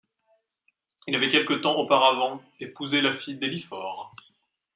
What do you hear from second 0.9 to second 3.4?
Il avait quelque temps auparavant épousé la fille